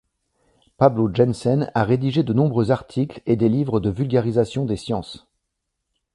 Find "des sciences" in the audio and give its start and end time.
4.65-5.27